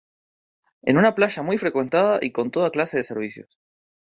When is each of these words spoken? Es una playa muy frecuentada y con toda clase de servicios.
Es 0.81 0.95
una 0.95 1.13
playa 1.13 1.43
muy 1.43 1.59
frecuentada 1.59 2.17
y 2.23 2.31
con 2.31 2.49
toda 2.49 2.71
clase 2.71 2.97
de 2.97 3.03
servicios. 3.03 3.59